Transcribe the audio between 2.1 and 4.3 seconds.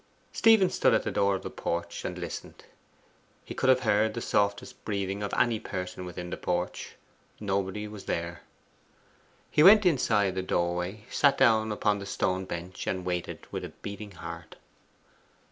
listened. He could have heard the